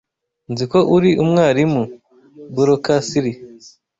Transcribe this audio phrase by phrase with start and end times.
[0.51, 1.83] Nzi ko uri umwarimu.
[2.55, 3.31] (boracasli)